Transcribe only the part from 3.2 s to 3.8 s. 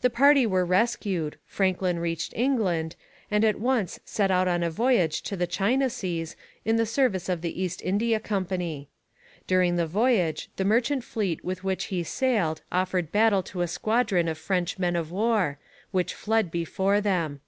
and at